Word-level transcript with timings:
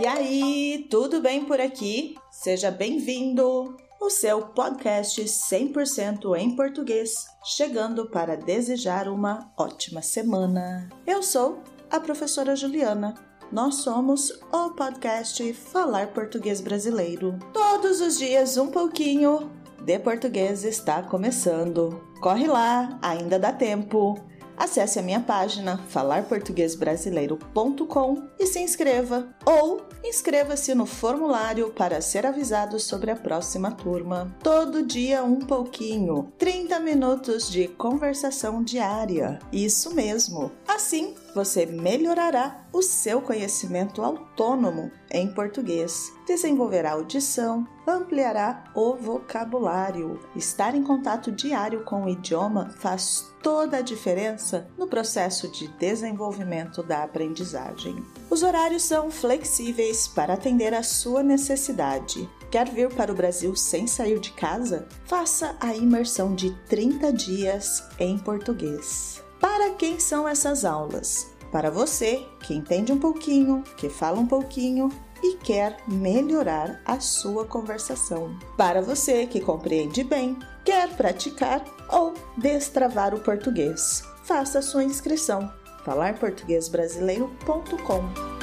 E 0.00 0.06
aí, 0.06 0.86
tudo 0.88 1.20
bem 1.20 1.44
por 1.44 1.60
aqui? 1.60 2.14
Seja 2.30 2.70
bem-vindo! 2.70 3.76
O 4.00 4.08
seu 4.08 4.40
podcast 4.40 5.22
100% 5.22 6.38
em 6.38 6.56
português, 6.56 7.26
chegando 7.44 8.08
para 8.08 8.34
desejar 8.34 9.08
uma 9.08 9.52
ótima 9.58 10.00
semana. 10.00 10.88
Eu 11.06 11.22
sou 11.22 11.62
a 11.90 12.00
professora 12.00 12.56
Juliana. 12.56 13.12
Nós 13.52 13.74
somos 13.74 14.30
o 14.50 14.70
podcast 14.70 15.52
Falar 15.52 16.14
Português 16.14 16.62
Brasileiro. 16.62 17.38
Todos 17.52 18.00
os 18.00 18.16
dias 18.16 18.56
um 18.56 18.68
pouquinho 18.68 19.50
de 19.84 19.98
português 19.98 20.64
está 20.64 21.02
começando. 21.02 22.02
Corre 22.22 22.46
lá, 22.46 22.98
ainda 23.02 23.38
dá 23.38 23.52
tempo. 23.52 24.18
Acesse 24.60 24.98
a 24.98 25.02
minha 25.02 25.20
página 25.20 25.78
falarportuguesbrasileiro.com 25.88 28.28
e 28.38 28.46
se 28.46 28.60
inscreva 28.60 29.34
ou 29.46 29.88
inscreva-se 30.04 30.74
no 30.74 30.84
formulário 30.84 31.70
para 31.70 32.02
ser 32.02 32.26
avisado 32.26 32.78
sobre 32.78 33.10
a 33.10 33.16
próxima 33.16 33.70
turma. 33.70 34.36
Todo 34.42 34.84
dia 34.84 35.24
um 35.24 35.38
pouquinho, 35.38 36.30
30 36.36 36.78
minutos 36.78 37.50
de 37.50 37.68
conversação 37.68 38.62
diária. 38.62 39.38
Isso 39.50 39.94
mesmo. 39.94 40.52
Assim, 40.68 41.14
você 41.34 41.66
melhorará 41.66 42.64
o 42.72 42.82
seu 42.82 43.20
conhecimento 43.20 44.02
autônomo 44.02 44.90
em 45.10 45.32
português, 45.32 46.12
desenvolverá 46.26 46.92
audição, 46.92 47.66
ampliará 47.86 48.64
o 48.74 48.94
vocabulário. 48.94 50.20
Estar 50.36 50.74
em 50.74 50.82
contato 50.82 51.32
diário 51.32 51.84
com 51.84 52.04
o 52.04 52.08
idioma 52.08 52.70
faz 52.78 53.26
toda 53.42 53.78
a 53.78 53.82
diferença 53.82 54.68
no 54.78 54.86
processo 54.86 55.48
de 55.48 55.66
desenvolvimento 55.78 56.82
da 56.82 57.02
aprendizagem. 57.02 58.04
Os 58.28 58.42
horários 58.42 58.82
são 58.82 59.10
flexíveis 59.10 60.06
para 60.06 60.34
atender 60.34 60.74
à 60.74 60.82
sua 60.82 61.22
necessidade. 61.22 62.28
Quer 62.50 62.68
vir 62.68 62.92
para 62.94 63.12
o 63.12 63.16
Brasil 63.16 63.54
sem 63.56 63.86
sair 63.86 64.20
de 64.20 64.32
casa? 64.32 64.86
Faça 65.04 65.56
a 65.60 65.74
imersão 65.74 66.34
de 66.34 66.50
30 66.66 67.12
dias 67.12 67.82
em 67.98 68.18
português. 68.18 69.22
Para 69.40 69.70
quem 69.70 69.98
são 69.98 70.28
essas 70.28 70.64
aulas? 70.64 71.30
Para 71.50 71.70
você 71.70 72.24
que 72.40 72.54
entende 72.54 72.92
um 72.92 72.98
pouquinho, 72.98 73.64
que 73.76 73.88
fala 73.88 74.20
um 74.20 74.26
pouquinho 74.26 74.88
e 75.22 75.36
quer 75.36 75.78
melhorar 75.88 76.80
a 76.84 77.00
sua 77.00 77.44
conversação. 77.44 78.38
Para 78.56 78.80
você 78.80 79.26
que 79.26 79.40
compreende 79.40 80.04
bem, 80.04 80.38
quer 80.64 80.96
praticar 80.96 81.64
ou 81.88 82.14
destravar 82.36 83.12
o 83.14 83.20
português. 83.20 84.04
Faça 84.24 84.62
sua 84.62 84.84
inscrição 84.84 85.52
falarportuguesbrasileiro.com. 85.84 88.39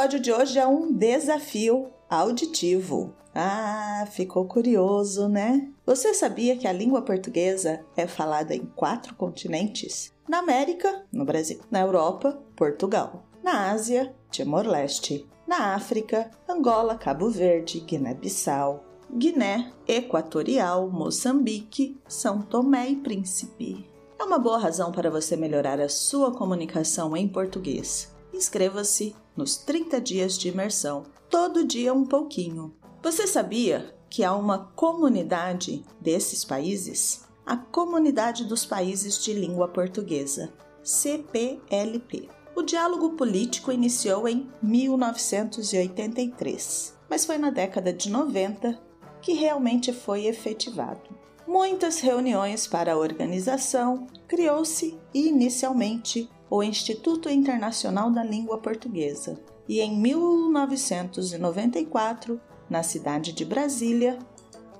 episódio 0.00 0.20
de 0.20 0.32
hoje 0.32 0.58
é 0.58 0.66
um 0.66 0.90
desafio 0.90 1.90
auditivo. 2.08 3.14
Ah, 3.34 4.06
ficou 4.10 4.46
curioso, 4.46 5.28
né? 5.28 5.68
Você 5.84 6.14
sabia 6.14 6.56
que 6.56 6.66
a 6.66 6.72
língua 6.72 7.02
portuguesa 7.02 7.84
é 7.94 8.06
falada 8.06 8.54
em 8.54 8.64
quatro 8.64 9.14
continentes? 9.14 10.10
Na 10.26 10.38
América, 10.38 11.04
no 11.12 11.26
Brasil. 11.26 11.60
Na 11.70 11.80
Europa, 11.80 12.40
Portugal. 12.56 13.26
Na 13.42 13.70
Ásia, 13.72 14.14
Timor-Leste. 14.30 15.28
Na 15.46 15.74
África, 15.74 16.30
Angola, 16.48 16.96
Cabo 16.96 17.28
Verde, 17.28 17.80
Guiné-Bissau, 17.80 18.82
Guiné 19.12 19.70
Equatorial, 19.86 20.88
Moçambique, 20.88 22.00
São 22.08 22.40
Tomé 22.40 22.88
e 22.88 22.96
Príncipe. 22.96 23.86
É 24.18 24.24
uma 24.24 24.38
boa 24.38 24.58
razão 24.58 24.92
para 24.92 25.10
você 25.10 25.36
melhorar 25.36 25.78
a 25.78 25.90
sua 25.90 26.32
comunicação 26.32 27.14
em 27.14 27.28
português. 27.28 28.18
Inscreva-se 28.32 29.16
nos 29.36 29.56
30 29.56 30.00
dias 30.00 30.38
de 30.38 30.48
imersão, 30.48 31.02
todo 31.28 31.66
dia 31.66 31.92
um 31.92 32.04
pouquinho. 32.04 32.72
Você 33.02 33.26
sabia 33.26 33.92
que 34.08 34.22
há 34.24 34.34
uma 34.34 34.70
comunidade 34.74 35.84
desses 36.00 36.42
países? 36.44 37.24
A 37.46 37.56
Comunidade 37.56 38.44
dos 38.44 38.66
Países 38.66 39.22
de 39.22 39.32
Língua 39.32 39.68
Portuguesa, 39.68 40.52
CPLP. 40.82 42.28
O 42.54 42.62
diálogo 42.62 43.10
político 43.10 43.70
iniciou 43.72 44.28
em 44.28 44.48
1983, 44.62 46.94
mas 47.08 47.24
foi 47.24 47.38
na 47.38 47.50
década 47.50 47.92
de 47.92 48.10
90 48.10 48.78
que 49.20 49.32
realmente 49.32 49.92
foi 49.92 50.26
efetivado. 50.26 51.18
Muitas 51.46 52.00
reuniões 52.00 52.66
para 52.66 52.92
a 52.92 52.96
organização, 52.96 54.06
criou-se 54.28 54.98
inicialmente 55.12 56.30
o 56.50 56.62
Instituto 56.64 57.30
Internacional 57.30 58.10
da 58.10 58.24
Língua 58.24 58.58
Portuguesa 58.58 59.38
e 59.68 59.80
em 59.80 59.96
1994, 59.96 62.40
na 62.68 62.82
cidade 62.82 63.32
de 63.32 63.44
Brasília, 63.44 64.18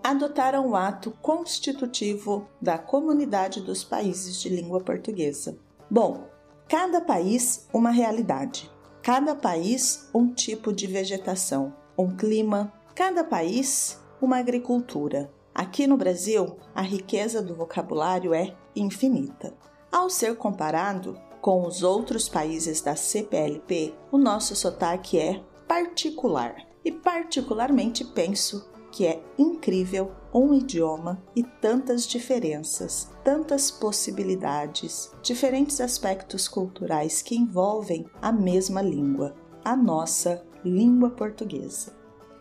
adotaram 0.02 0.70
o 0.70 0.74
ato 0.74 1.12
constitutivo 1.22 2.48
da 2.60 2.76
Comunidade 2.76 3.60
dos 3.60 3.84
Países 3.84 4.40
de 4.40 4.48
Língua 4.48 4.80
Portuguesa. 4.80 5.56
Bom, 5.88 6.26
cada 6.66 7.00
país 7.00 7.68
uma 7.72 7.90
realidade, 7.90 8.68
cada 9.00 9.36
país 9.36 10.10
um 10.12 10.34
tipo 10.34 10.72
de 10.72 10.88
vegetação, 10.88 11.72
um 11.96 12.16
clima, 12.16 12.72
cada 12.96 13.22
país 13.22 14.02
uma 14.20 14.38
agricultura. 14.38 15.32
Aqui 15.54 15.86
no 15.86 15.96
Brasil, 15.96 16.56
a 16.74 16.82
riqueza 16.82 17.40
do 17.40 17.54
vocabulário 17.54 18.34
é 18.34 18.56
infinita. 18.74 19.54
Ao 19.92 20.10
ser 20.10 20.34
comparado 20.36 21.16
com 21.40 21.66
os 21.66 21.82
outros 21.82 22.28
países 22.28 22.80
da 22.80 22.94
CPLP, 22.94 23.94
o 24.12 24.18
nosso 24.18 24.54
sotaque 24.54 25.18
é 25.18 25.42
particular. 25.66 26.54
E 26.84 26.90
particularmente 26.90 28.04
penso 28.04 28.70
que 28.90 29.06
é 29.06 29.22
incrível 29.38 30.12
um 30.32 30.54
idioma 30.54 31.22
e 31.34 31.42
tantas 31.42 32.06
diferenças, 32.06 33.08
tantas 33.22 33.70
possibilidades, 33.70 35.10
diferentes 35.22 35.80
aspectos 35.80 36.48
culturais 36.48 37.22
que 37.22 37.36
envolvem 37.36 38.06
a 38.20 38.32
mesma 38.32 38.82
língua, 38.82 39.34
a 39.64 39.76
nossa 39.76 40.42
língua 40.64 41.10
portuguesa. 41.10 41.92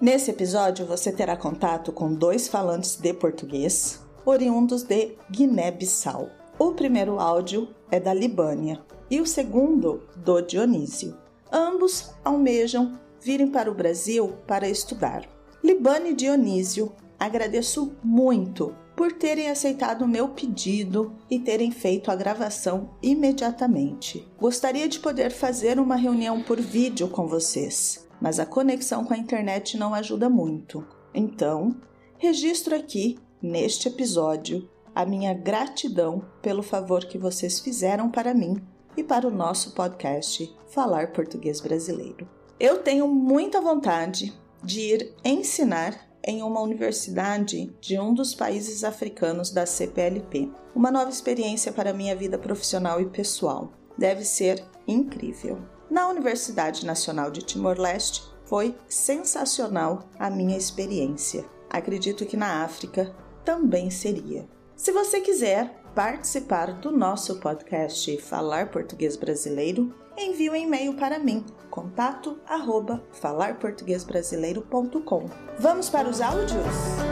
Nesse 0.02 0.32
episódio 0.32 0.86
você 0.86 1.12
terá 1.12 1.36
contato 1.36 1.92
com 1.92 2.14
dois 2.14 2.48
falantes 2.48 2.96
de 2.96 3.14
português, 3.14 4.02
oriundos 4.26 4.84
de 4.84 5.18
Guiné-Bissau. 5.30 6.30
O 6.60 6.74
primeiro 6.74 7.22
áudio 7.22 7.74
é 7.90 8.02
da 8.02 8.14
Libânia 8.14 8.82
e 9.10 9.22
o 9.22 9.26
segundo 9.26 10.04
do 10.18 10.42
Dionísio. 10.42 11.18
Ambos 11.50 12.12
almejam 12.22 13.00
virem 13.22 13.48
para 13.48 13.72
o 13.72 13.74
Brasil 13.74 14.34
para 14.46 14.68
estudar. 14.68 15.24
Libane 15.64 16.10
e 16.10 16.14
Dionísio, 16.14 16.92
agradeço 17.18 17.94
muito 18.04 18.76
por 18.94 19.14
terem 19.14 19.50
aceitado 19.50 20.02
o 20.02 20.08
meu 20.08 20.28
pedido 20.28 21.16
e 21.30 21.40
terem 21.40 21.72
feito 21.72 22.12
a 22.12 22.16
gravação 22.16 22.90
imediatamente. 23.02 24.28
Gostaria 24.38 24.90
de 24.90 25.00
poder 25.00 25.32
fazer 25.32 25.80
uma 25.80 25.96
reunião 25.96 26.44
por 26.44 26.60
vídeo 26.60 27.08
com 27.08 27.26
vocês, 27.26 28.06
mas 28.20 28.38
a 28.38 28.46
conexão 28.46 29.06
com 29.06 29.14
a 29.14 29.18
internet 29.18 29.78
não 29.78 29.94
ajuda 29.94 30.30
muito. 30.30 30.86
Então, 31.14 31.74
registro 32.18 32.76
aqui, 32.76 33.18
neste 33.42 33.88
episódio, 33.88 34.70
a 34.94 35.06
minha 35.06 35.34
gratidão 35.34 36.24
pelo 36.42 36.64
favor 36.64 37.06
que 37.06 37.18
vocês 37.18 37.60
fizeram 37.60 38.10
para 38.10 38.34
mim 38.34 38.62
e 38.96 39.04
para 39.04 39.28
o 39.28 39.32
nosso 39.32 39.72
podcast 39.72 40.54
Falar 40.70 41.12
Português 41.14 41.62
Brasileiro. 41.62 42.28
Eu 42.60 42.80
tenho 42.84 43.08
muita 43.08 43.62
vontade 43.62 44.34
de 44.64 44.82
ir 44.82 45.16
ensinar 45.24 46.10
em 46.24 46.44
uma 46.44 46.62
universidade 46.62 47.74
de 47.80 48.00
um 48.00 48.14
dos 48.14 48.36
países 48.36 48.84
africanos 48.84 49.52
da 49.52 49.66
CPLP. 49.66 50.52
Uma 50.76 50.92
nova 50.92 51.10
experiência 51.10 51.72
para 51.72 51.94
minha 51.94 52.16
vida 52.16 52.38
profissional 52.38 53.00
e 53.00 53.06
pessoal. 53.06 53.72
Deve 53.98 54.24
ser 54.24 54.64
incrível. 54.88 55.60
Na 55.90 56.08
Universidade 56.08 56.86
Nacional 56.86 57.32
de 57.32 57.42
Timor-Leste 57.42 58.24
foi 58.46 58.76
sensacional 58.88 60.10
a 60.18 60.30
minha 60.30 60.58
experiência. 60.58 61.46
Acredito 61.70 62.26
que 62.26 62.38
na 62.38 62.64
África 62.64 63.16
também 63.46 63.90
seria. 63.90 64.48
Se 64.80 64.92
você 64.94 65.20
quiser 65.20 65.76
participar 65.94 66.72
do 66.72 66.90
nosso 66.90 67.42
podcast 67.42 68.18
Falar 68.22 68.72
Português 68.72 69.18
Brasileiro, 69.18 69.94
envie 70.18 70.50
um 70.50 70.56
e-mail 70.56 70.94
para 70.94 71.20
mim, 71.20 71.46
contato 71.70 72.40
arroba 72.48 73.04
falarportuguesbrasileiro.com. 73.12 75.30
Vamos 75.60 75.90
para 75.90 76.08
os 76.08 76.22
áudios? 76.22 77.09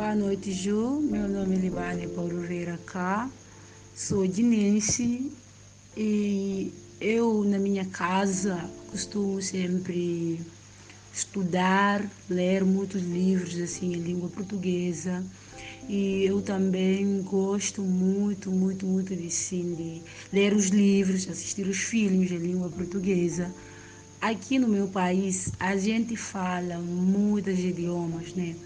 Boa 0.00 0.14
noite, 0.14 0.50
Ju. 0.50 0.98
Meu 1.02 1.28
nome 1.28 1.56
é 1.56 1.58
Libane 1.58 2.08
Paulo 2.08 2.40
Reira 2.40 2.80
Cá. 2.86 3.30
Sou 3.94 4.26
guinense 4.26 5.30
e 5.94 6.72
eu, 6.98 7.44
na 7.44 7.58
minha 7.58 7.84
casa, 7.84 8.64
costumo 8.90 9.42
sempre 9.42 10.40
estudar, 11.12 12.10
ler 12.30 12.64
muitos 12.64 13.02
livros 13.02 13.60
assim 13.60 13.92
em 13.92 13.98
língua 13.98 14.30
portuguesa. 14.30 15.22
E 15.86 16.24
eu 16.24 16.40
também 16.40 17.20
gosto 17.20 17.82
muito, 17.82 18.50
muito, 18.50 18.86
muito 18.86 19.14
de, 19.14 19.30
sim, 19.30 19.74
de 19.74 20.02
ler 20.32 20.54
os 20.54 20.68
livros, 20.68 21.28
assistir 21.28 21.66
os 21.66 21.76
filmes 21.76 22.32
em 22.32 22.38
língua 22.38 22.70
portuguesa. 22.70 23.54
Aqui 24.18 24.58
no 24.58 24.66
meu 24.66 24.88
país, 24.88 25.52
a 25.60 25.76
gente 25.76 26.16
fala 26.16 26.78
muitos 26.78 27.58
idiomas, 27.58 28.32
né? 28.32 28.56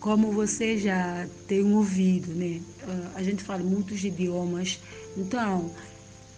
Como 0.00 0.32
você 0.32 0.78
já 0.78 1.28
tem 1.46 1.62
ouvido, 1.62 2.34
né? 2.34 2.62
Ah, 2.88 3.12
a 3.16 3.22
gente 3.22 3.44
fala 3.44 3.62
muitos 3.62 4.02
idiomas. 4.02 4.80
Então, 5.14 5.70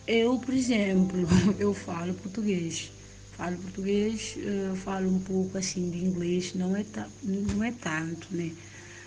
eu, 0.04 0.36
por 0.36 0.52
exemplo, 0.52 1.16
eu 1.60 1.72
falo 1.72 2.12
português. 2.14 2.90
Falo 3.36 3.56
português, 3.58 4.36
uh, 4.36 4.76
falo 4.76 5.08
um 5.08 5.20
pouco 5.20 5.56
assim 5.56 5.88
de 5.90 5.98
inglês, 5.98 6.54
não 6.54 6.76
é, 6.76 6.84
não 7.22 7.62
é 7.62 7.70
tanto, 7.70 8.26
né? 8.32 8.50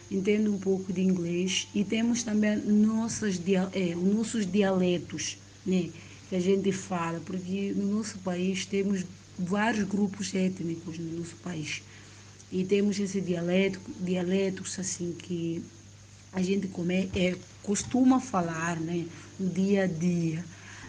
Entendo 0.10 0.54
um 0.54 0.57
pouco 0.57 0.94
de 0.94 1.02
inglês 1.02 1.68
e 1.75 1.84
temos 1.84 2.24
também 2.24 2.57
nossos, 2.57 3.40
é, 3.74 3.94
nossos 3.94 4.50
dialetos, 4.50 5.38
né? 5.66 5.90
Que 6.30 6.36
a 6.38 6.40
gente 6.40 6.72
fala, 6.72 7.19
porque 7.25 7.74
no 7.75 7.98
nosso 7.98 8.18
país 8.19 8.66
temos 8.66 9.06
vários 9.38 9.84
grupos 9.84 10.34
étnicos 10.34 10.98
no 10.98 11.19
nosso 11.19 11.36
país. 11.38 11.84
E 12.56 12.63
temos 12.63 12.98
esse 12.98 13.19
dialeto, 13.19 13.81
dialetos 14.00 14.80
assim 14.80 15.12
que 15.12 15.62
a 16.31 16.42
gente 16.42 16.69
come, 16.69 17.12
é, 17.13 17.36
costuma 17.62 18.22
falar, 18.22 18.80
né? 18.80 19.06
No 19.38 19.50
dia 19.50 19.84
a 19.84 19.88
dia. 19.88 20.42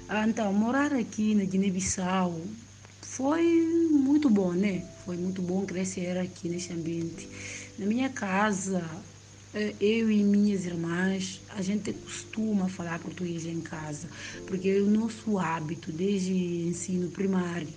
Ah, 0.09 0.29
então, 0.29 0.53
morar 0.53 0.93
aqui 0.93 1.35
na 1.35 1.43
Guiné-Bissau 1.43 2.41
foi 3.03 3.43
muito 3.91 4.31
bom, 4.31 4.53
né? 4.53 4.85
Foi 5.05 5.17
muito 5.17 5.43
bom 5.43 5.67
crescer 5.67 6.17
aqui 6.19 6.49
nesse 6.49 6.73
ambiente. 6.73 7.29
Na 7.77 7.85
minha 7.85 8.11
casa, 8.11 8.89
eh, 9.53 9.75
eu 9.81 10.09
e 10.09 10.23
minhas 10.23 10.67
irmãs, 10.67 11.41
a 11.49 11.63
gente 11.63 11.93
costuma 11.93 12.69
falar 12.69 13.01
português 13.01 13.45
em 13.45 13.61
casa, 13.61 14.09
porque 14.47 14.69
é 14.69 14.81
o 14.81 14.87
nosso 14.87 15.37
hábito 15.37 15.91
desde 15.91 16.33
ensino 16.33 17.11
primário. 17.11 17.75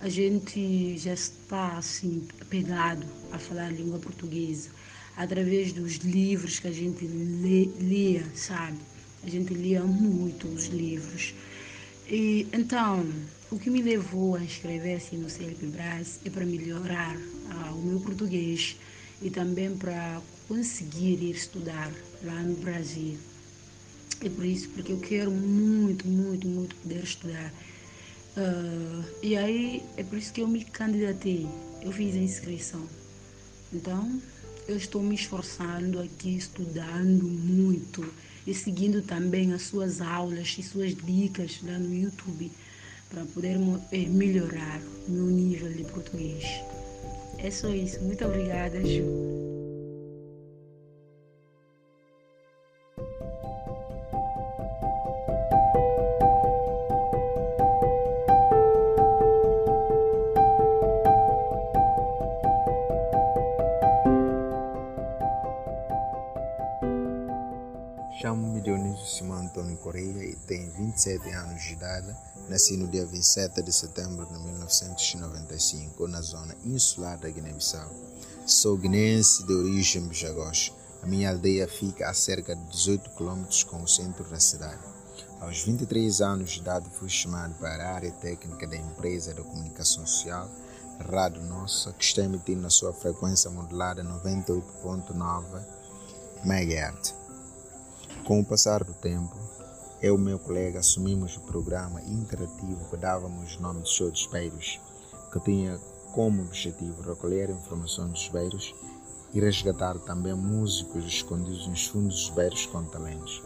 A 0.00 0.08
gente 0.08 0.98
já 0.98 1.14
está 1.14 1.78
assim 1.78 2.22
pegado 2.50 3.06
a 3.32 3.38
falar 3.38 3.66
a 3.66 3.70
língua 3.70 3.98
portuguesa 3.98 4.68
através 5.16 5.72
dos 5.72 5.96
livros 5.96 6.58
que 6.58 6.68
a 6.68 6.72
gente 6.72 7.06
lê, 7.06 7.64
lia, 7.80 8.24
sabe? 8.34 8.78
A 9.24 9.28
gente 9.28 9.54
lia 9.54 9.82
muito 9.82 10.46
os 10.48 10.66
livros. 10.66 11.34
E, 12.08 12.46
então, 12.52 13.06
o 13.50 13.58
que 13.58 13.70
me 13.70 13.80
levou 13.80 14.36
a 14.36 14.44
inscrever-se 14.44 15.16
no 15.16 15.30
CLPBRAS 15.30 16.20
é 16.24 16.30
para 16.30 16.44
melhorar 16.44 17.16
ah, 17.50 17.72
o 17.72 17.80
meu 17.80 17.98
português 18.00 18.76
e 19.22 19.30
também 19.30 19.74
para 19.74 20.20
conseguir 20.46 21.22
ir 21.22 21.30
estudar 21.30 21.90
lá 22.22 22.42
no 22.42 22.54
Brasil. 22.56 23.16
É 24.20 24.28
por 24.28 24.44
isso, 24.44 24.68
porque 24.70 24.92
eu 24.92 25.00
quero 25.00 25.30
muito, 25.30 26.06
muito, 26.06 26.46
muito 26.46 26.76
poder 26.76 27.02
estudar. 27.02 27.52
Uh, 28.36 29.04
e 29.22 29.36
aí 29.36 29.82
é 29.96 30.02
por 30.02 30.18
isso 30.18 30.32
que 30.32 30.42
eu 30.42 30.48
me 30.48 30.64
candidatei. 30.64 31.46
Eu 31.80 31.90
fiz 31.92 32.14
a 32.14 32.18
inscrição. 32.18 32.86
Então, 33.72 34.20
eu 34.68 34.76
estou 34.76 35.02
me 35.02 35.14
esforçando 35.14 36.00
aqui, 36.00 36.36
estudando 36.36 37.24
muito 37.24 38.06
e 38.46 38.54
seguindo 38.54 39.02
também 39.02 39.52
as 39.52 39.62
suas 39.62 40.00
aulas 40.00 40.56
e 40.58 40.62
suas 40.62 40.94
dicas 40.94 41.60
lá 41.62 41.78
no 41.78 41.94
YouTube 41.94 42.50
para 43.10 43.24
poder 43.26 43.56
eh, 43.92 44.06
melhorar 44.06 44.80
meu 45.08 45.26
nível 45.26 45.72
de 45.72 45.84
português. 45.84 46.44
É 47.38 47.50
só 47.50 47.72
isso. 47.72 48.00
Muito 48.02 48.24
obrigada, 48.24 48.84
Ju. 48.84 49.45
Chamo-me 68.18 68.62
Dionísio 68.62 69.06
Simão 69.06 69.40
Antônio 69.40 69.76
Correia 69.76 70.24
e 70.24 70.34
tenho 70.46 70.72
27 70.72 71.28
anos 71.32 71.62
de 71.62 71.74
idade. 71.74 72.16
Nasci 72.48 72.74
no 72.78 72.88
dia 72.88 73.04
27 73.04 73.60
de 73.62 73.70
setembro 73.70 74.24
de 74.24 74.38
1995, 74.38 76.08
na 76.08 76.22
zona 76.22 76.56
insular 76.64 77.18
da 77.18 77.28
Guiné-Bissau. 77.28 77.90
Sou 78.46 78.78
guineense 78.78 79.44
de 79.44 79.52
origem 79.52 80.08
bijagós. 80.08 80.72
A 81.02 81.06
minha 81.06 81.28
aldeia 81.28 81.68
fica 81.68 82.08
a 82.08 82.14
cerca 82.14 82.56
de 82.56 82.64
18 82.70 83.10
km 83.10 83.44
com 83.66 83.82
o 83.82 83.88
centro 83.88 84.24
da 84.30 84.40
cidade. 84.40 84.80
Aos 85.38 85.62
23 85.64 86.22
anos 86.22 86.52
de 86.52 86.60
idade 86.60 86.88
fui 86.88 87.10
chamado 87.10 87.54
para 87.56 87.84
a 87.84 87.94
área 87.96 88.12
técnica 88.12 88.66
da 88.66 88.78
empresa 88.78 89.34
de 89.34 89.42
comunicação 89.42 90.06
social 90.06 90.48
Rádio 91.12 91.42
Nossa, 91.42 91.92
que 91.92 92.02
está 92.02 92.22
emitindo 92.22 92.62
na 92.62 92.70
sua 92.70 92.94
frequência 92.94 93.50
modulada 93.50 94.02
98.9 94.02 95.62
MHz. 96.42 97.25
Com 98.26 98.40
o 98.40 98.44
passar 98.44 98.82
do 98.82 98.92
tempo, 98.92 99.36
eu 100.02 100.16
e 100.16 100.20
meu 100.20 100.36
colega 100.36 100.80
assumimos 100.80 101.36
o 101.36 101.42
programa 101.42 102.02
interativo 102.02 102.90
que 102.90 102.96
dávamos 102.96 103.56
nome 103.60 103.82
de 103.82 103.88
Show 103.88 104.10
de 104.10 104.18
Espelhos, 104.18 104.80
que 105.32 105.38
tinha 105.38 105.78
como 106.12 106.42
objetivo 106.42 107.08
recolher 107.08 107.50
informação 107.50 108.08
dos 108.08 108.26
beijos 108.26 108.74
e 109.32 109.38
resgatar 109.38 109.96
também 110.00 110.34
músicos 110.34 111.04
escondidos 111.04 111.68
nos 111.68 111.86
fundos 111.86 112.16
dos 112.16 112.30
beijos 112.30 112.66
com 112.66 112.82
talentos. 112.86 113.40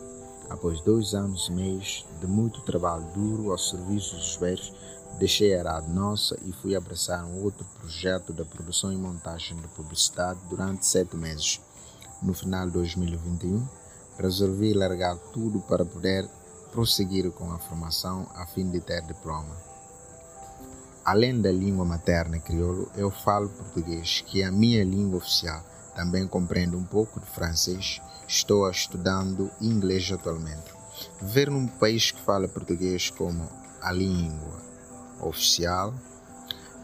Após 0.48 0.80
dois 0.80 1.12
anos 1.12 1.48
e 1.48 1.52
meio 1.52 1.82
de 2.18 2.26
muito 2.26 2.62
trabalho 2.62 3.04
duro 3.12 3.52
ao 3.52 3.58
serviço 3.58 4.16
dos 4.16 4.38
beijos, 4.38 4.72
deixei 5.18 5.54
a 5.56 5.62
rádio 5.62 5.92
nossa 5.92 6.38
e 6.42 6.52
fui 6.54 6.74
abraçar 6.74 7.22
um 7.26 7.44
outro 7.44 7.66
projeto 7.78 8.32
da 8.32 8.46
produção 8.46 8.90
e 8.90 8.96
montagem 8.96 9.58
de 9.58 9.68
publicidade 9.68 10.40
durante 10.48 10.86
sete 10.86 11.18
meses. 11.18 11.60
No 12.22 12.32
final 12.32 12.64
de 12.64 12.72
2021, 12.72 13.79
resolvi 14.20 14.72
largar 14.74 15.16
tudo 15.32 15.60
para 15.60 15.84
poder 15.84 16.28
prosseguir 16.72 17.30
com 17.32 17.50
a 17.52 17.58
formação 17.58 18.26
a 18.34 18.46
fim 18.46 18.70
de 18.70 18.80
ter 18.80 19.02
diploma. 19.02 19.56
Além 21.04 21.40
da 21.40 21.50
língua 21.50 21.84
materna 21.84 22.38
crioulo, 22.38 22.90
eu 22.94 23.10
falo 23.10 23.48
português, 23.48 24.22
que 24.26 24.42
é 24.42 24.46
a 24.46 24.52
minha 24.52 24.84
língua 24.84 25.18
oficial. 25.18 25.64
Também 25.96 26.26
compreendo 26.26 26.76
um 26.76 26.84
pouco 26.84 27.18
de 27.18 27.26
francês. 27.26 28.00
Estou 28.28 28.70
estudando 28.70 29.50
inglês 29.60 30.10
atualmente. 30.12 30.72
Ver 31.20 31.50
num 31.50 31.66
país 31.66 32.10
que 32.10 32.20
fala 32.20 32.46
português 32.46 33.10
como 33.10 33.48
a 33.80 33.90
língua 33.90 34.60
oficial 35.20 35.94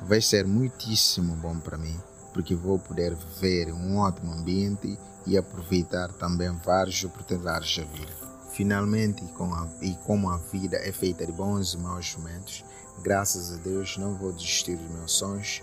vai 0.02 0.20
ser 0.20 0.46
muitíssimo 0.46 1.34
bom 1.36 1.58
para 1.58 1.78
mim, 1.78 1.96
porque 2.36 2.54
vou 2.54 2.78
poder 2.78 3.14
viver 3.14 3.72
um 3.72 3.96
ótimo 3.96 4.30
ambiente 4.30 4.98
e 5.26 5.38
aproveitar 5.38 6.12
também 6.12 6.50
várias 6.62 7.02
oportunidades 7.02 7.78
da 7.78 7.84
vida. 7.84 8.12
Finalmente, 8.52 9.24
com 9.32 9.54
a, 9.54 9.66
e 9.80 9.94
como 10.06 10.28
a 10.28 10.36
vida 10.36 10.76
é 10.76 10.92
feita 10.92 11.24
de 11.24 11.32
bons 11.32 11.72
e 11.72 11.78
maus 11.78 12.14
momentos, 12.14 12.62
graças 13.02 13.54
a 13.54 13.56
Deus 13.56 13.96
não 13.96 14.14
vou 14.18 14.34
desistir 14.34 14.76
dos 14.76 14.90
meus 14.90 15.12
sonhos, 15.12 15.62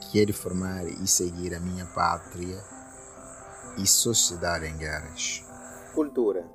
que 0.00 0.18
é 0.18 0.24
de 0.24 0.32
formar 0.32 0.86
e 0.86 1.06
seguir 1.06 1.54
a 1.54 1.60
minha 1.60 1.84
pátria 1.84 2.58
e 3.76 3.86
sociedade 3.86 4.64
em 4.64 4.78
guerras. 4.78 5.44
Cultura. 5.94 6.50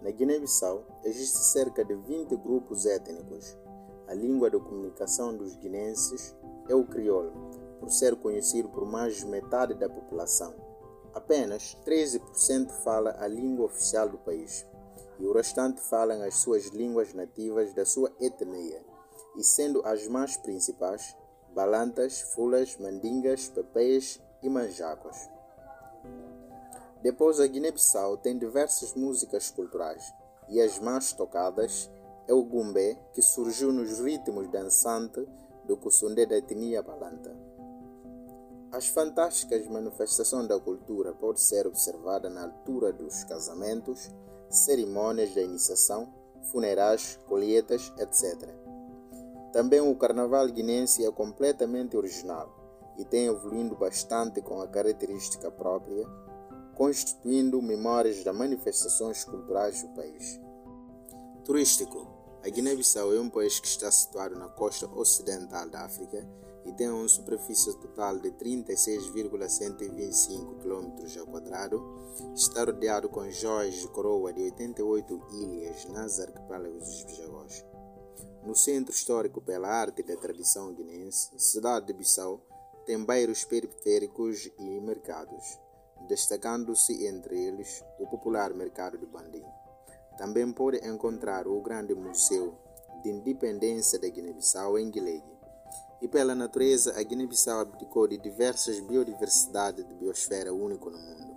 Na 0.00 0.10
Guiné-Bissau 0.10 0.82
existe 1.04 1.36
cerca 1.38 1.84
de 1.84 1.94
20 1.94 2.34
grupos 2.36 2.86
étnicos. 2.86 3.54
A 4.08 4.14
língua 4.14 4.48
de 4.50 4.58
comunicação 4.58 5.36
dos 5.36 5.56
guinenses 5.56 6.34
é 6.70 6.74
o 6.74 6.86
crioulo, 6.86 7.57
por 7.78 7.90
ser 7.90 8.16
conhecido 8.16 8.68
por 8.68 8.84
mais 8.84 9.16
de 9.16 9.26
metade 9.26 9.74
da 9.74 9.88
população. 9.88 10.54
Apenas 11.14 11.76
13% 11.84 12.70
fala 12.84 13.16
a 13.18 13.26
língua 13.26 13.66
oficial 13.66 14.08
do 14.08 14.18
país 14.18 14.66
e 15.18 15.26
o 15.26 15.32
restante 15.32 15.80
falam 15.80 16.22
as 16.22 16.36
suas 16.36 16.66
línguas 16.66 17.12
nativas 17.12 17.74
da 17.74 17.84
sua 17.84 18.12
etnia, 18.20 18.80
e 19.36 19.42
sendo 19.42 19.82
as 19.84 20.06
mais 20.06 20.36
principais 20.36 21.16
balantas, 21.54 22.20
fulas, 22.20 22.76
mandingas, 22.76 23.48
pepeias 23.48 24.20
e 24.42 24.48
manjacos. 24.48 25.28
Depois, 27.02 27.40
a 27.40 27.46
Guiné-Bissau 27.46 28.16
tem 28.16 28.38
diversas 28.38 28.94
músicas 28.94 29.50
culturais 29.50 30.12
e 30.48 30.60
as 30.60 30.78
mais 30.78 31.12
tocadas 31.12 31.90
é 32.26 32.34
o 32.34 32.42
gumbé, 32.42 32.98
que 33.12 33.22
surgiu 33.22 33.72
nos 33.72 34.00
ritmos 34.00 34.48
dançantes 34.50 35.26
do 35.64 35.76
Kussundé 35.76 36.26
da 36.26 36.36
etnia 36.36 36.82
balanta. 36.82 37.47
As 38.70 38.86
fantásticas 38.86 39.66
manifestações 39.66 40.46
da 40.46 40.60
cultura 40.60 41.14
podem 41.14 41.42
ser 41.42 41.66
observadas 41.66 42.30
na 42.30 42.44
altura 42.44 42.92
dos 42.92 43.24
casamentos, 43.24 44.10
cerimônias 44.50 45.34
da 45.34 45.40
iniciação, 45.40 46.12
funerais, 46.52 47.18
colheitas, 47.26 47.90
etc. 47.98 48.46
Também 49.54 49.80
o 49.80 49.96
carnaval 49.96 50.46
guinense 50.48 51.04
é 51.04 51.10
completamente 51.10 51.96
original 51.96 52.54
e 52.98 53.04
tem 53.06 53.26
evoluído 53.26 53.74
bastante 53.74 54.42
com 54.42 54.60
a 54.60 54.68
característica 54.68 55.50
própria, 55.50 56.06
constituindo 56.74 57.62
memórias 57.62 58.22
das 58.22 58.36
manifestações 58.36 59.24
culturais 59.24 59.82
do 59.82 59.88
país. 59.94 60.38
Turístico 61.42 62.06
A 62.44 62.50
Guiné-Bissau 62.50 63.14
é 63.14 63.18
um 63.20 63.30
país 63.30 63.58
que 63.58 63.66
está 63.66 63.90
situado 63.90 64.36
na 64.36 64.48
costa 64.50 64.86
ocidental 64.86 65.70
da 65.70 65.86
África 65.86 66.28
e 66.68 66.72
tem 66.72 66.90
uma 66.90 67.08
superfície 67.08 67.74
total 67.78 68.18
de 68.18 68.30
36,125 68.32 70.56
km 70.56 70.90
quadrado. 71.30 71.80
Está 72.34 72.64
rodeado 72.64 73.08
com 73.08 73.30
joias 73.30 73.76
de 73.76 73.88
coroa 73.88 74.34
de 74.34 74.42
88 74.42 75.22
ilhas 75.32 75.86
nas 75.86 76.20
arquipélagos 76.20 76.84
dos 76.84 77.04
Bijagós. 77.04 77.64
No 78.44 78.54
centro 78.54 78.94
histórico 78.94 79.40
pela 79.40 79.68
arte 79.68 80.02
da 80.02 80.14
tradição 80.16 80.74
guinense, 80.74 81.30
cidade 81.38 81.86
de 81.86 81.94
Bissau 81.94 82.42
tem 82.84 83.02
bairros 83.02 83.44
periféricos 83.44 84.50
e 84.58 84.80
mercados, 84.80 85.58
destacando-se 86.06 87.06
entre 87.06 87.38
eles 87.38 87.82
o 87.98 88.06
popular 88.06 88.52
mercado 88.52 88.98
de 88.98 89.06
Bandim. 89.06 89.46
Também 90.18 90.52
pode 90.52 90.86
encontrar 90.86 91.46
o 91.46 91.62
grande 91.62 91.94
Museu 91.94 92.58
de 93.02 93.08
Independência 93.10 93.98
da 93.98 94.08
Guiné-Bissau 94.08 94.78
em 94.78 94.90
Guilegui. 94.90 95.37
E 96.00 96.06
pela 96.06 96.34
natureza, 96.34 96.94
a 96.96 97.02
Guiné-Bissau 97.02 97.60
abdicou 97.60 98.06
de 98.06 98.18
diversas 98.18 98.78
biodiversidades 98.80 99.84
de 99.84 99.94
biosfera 99.94 100.52
único 100.52 100.90
no 100.90 100.98
mundo. 100.98 101.36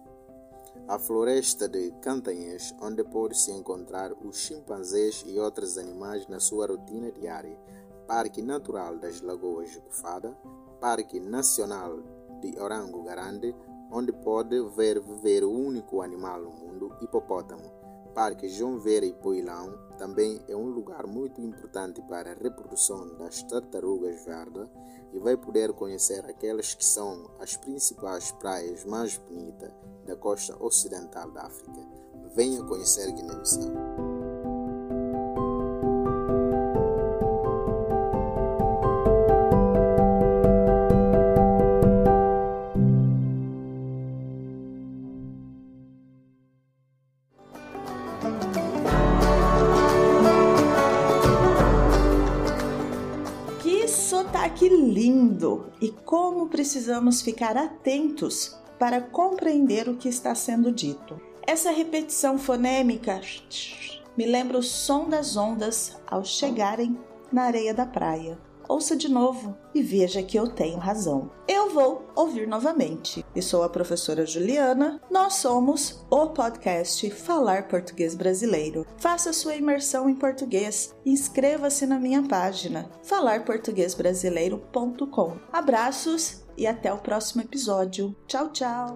A 0.87 0.99
floresta 0.99 1.67
de 1.67 1.91
Cantanhês, 2.01 2.75
onde 2.81 3.03
pode-se 3.03 3.51
encontrar 3.51 4.11
os 4.13 4.37
chimpanzés 4.37 5.23
e 5.25 5.39
outros 5.39 5.77
animais 5.77 6.27
na 6.27 6.39
sua 6.39 6.67
rotina 6.67 7.11
diária. 7.11 7.57
Parque 8.07 8.41
Natural 8.41 8.97
das 8.97 9.21
Lagoas 9.21 9.71
de 9.71 9.79
Cufada, 9.79 10.37
Parque 10.79 11.19
Nacional 11.19 11.99
de 12.41 12.59
Orango 12.59 13.03
Garande, 13.03 13.55
onde 13.91 14.11
pode 14.11 14.61
ver 14.75 14.99
viver 14.99 15.43
o 15.43 15.51
único 15.51 16.01
animal 16.01 16.41
no 16.41 16.51
mundo, 16.51 16.95
hipopótamo. 17.01 17.80
Parque 18.13 18.49
João 18.49 18.77
Vera 18.77 19.05
e 19.05 19.13
Poilão 19.13 19.77
também 19.97 20.41
é 20.47 20.55
um 20.55 20.67
lugar 20.67 21.07
muito 21.07 21.39
importante 21.39 22.01
para 22.01 22.31
a 22.31 22.35
reprodução 22.35 23.15
das 23.17 23.43
tartarugas 23.43 24.25
verdes 24.25 24.67
e 25.13 25.19
vai 25.19 25.37
poder 25.37 25.71
conhecer 25.73 26.25
aquelas 26.25 26.73
que 26.73 26.83
são 26.83 27.29
as 27.39 27.55
principais 27.55 28.31
praias 28.33 28.83
mais 28.83 29.17
bonitas 29.17 29.71
da 30.05 30.15
costa 30.15 30.55
ocidental 30.61 31.31
da 31.31 31.43
África. 31.43 31.87
Venha 32.35 32.63
conhecer 32.63 33.11
Guiné-Bissau. 33.11 34.10
Sotaque 54.21 54.69
lindo! 54.69 55.71
E 55.81 55.89
como 55.89 56.47
precisamos 56.47 57.23
ficar 57.23 57.57
atentos 57.57 58.55
para 58.77 59.01
compreender 59.01 59.89
o 59.89 59.97
que 59.97 60.07
está 60.07 60.35
sendo 60.35 60.71
dito. 60.71 61.19
Essa 61.47 61.71
repetição 61.71 62.37
fonêmica 62.37 63.19
me 64.15 64.27
lembra 64.27 64.59
o 64.59 64.63
som 64.63 65.09
das 65.09 65.35
ondas 65.35 65.97
ao 66.05 66.23
chegarem 66.23 66.99
na 67.31 67.43
areia 67.43 67.73
da 67.73 67.85
praia. 67.85 68.37
Ouça 68.71 68.95
de 68.95 69.09
novo 69.09 69.57
e 69.75 69.83
veja 69.83 70.23
que 70.23 70.39
eu 70.39 70.47
tenho 70.47 70.79
razão. 70.79 71.29
Eu 71.45 71.71
vou 71.71 72.09
ouvir 72.15 72.47
novamente. 72.47 73.25
E 73.35 73.41
sou 73.41 73.63
a 73.63 73.69
professora 73.69 74.25
Juliana. 74.25 75.01
Nós 75.11 75.33
somos 75.33 76.05
o 76.09 76.27
podcast 76.27 77.11
Falar 77.11 77.67
Português 77.67 78.15
Brasileiro. 78.15 78.87
Faça 78.97 79.33
sua 79.33 79.55
imersão 79.55 80.09
em 80.09 80.15
português. 80.15 80.95
Inscreva-se 81.05 81.85
na 81.85 81.99
minha 81.99 82.23
página 82.23 82.89
falarportuguesbrasileiro.com. 83.03 85.37
Abraços 85.51 86.45
e 86.57 86.65
até 86.65 86.93
o 86.93 86.99
próximo 86.99 87.41
episódio. 87.41 88.15
Tchau, 88.25 88.53
tchau! 88.53 88.95